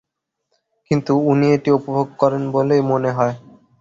কিন্তু 0.91 1.13
উনি 1.29 1.45
এটি 1.53 1.69
উপভোগ 1.71 2.07
করেন 2.21 2.43
বলেই 2.51 2.81
মনে 2.91 3.09
হয়। 3.11 3.33